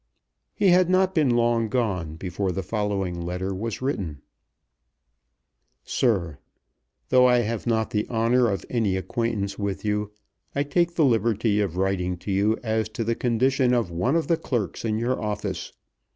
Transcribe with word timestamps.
He 0.55 0.69
had 0.69 0.89
not 0.89 1.13
been 1.13 1.29
long 1.29 1.69
gone 1.69 2.15
before 2.15 2.51
the 2.51 2.63
following 2.63 3.21
letter 3.23 3.53
was 3.53 3.83
written; 3.83 4.23
SIR, 5.83 6.39
Though 7.09 7.27
I 7.27 7.41
have 7.41 7.67
not 7.67 7.91
the 7.91 8.09
honour 8.09 8.49
of 8.49 8.65
any 8.67 8.97
acquaintance 8.97 9.59
with 9.59 9.85
you, 9.85 10.11
I 10.55 10.63
take 10.63 10.95
the 10.95 11.05
liberty 11.05 11.59
of 11.61 11.77
writing 11.77 12.17
to 12.17 12.31
you 12.31 12.57
as 12.63 12.89
to 12.89 13.03
the 13.03 13.13
condition 13.13 13.75
of 13.75 13.91
one 13.91 14.15
of 14.15 14.25
the 14.25 14.37
clerks 14.37 14.83
in 14.83 14.97
your 14.97 15.21
office. 15.21 15.71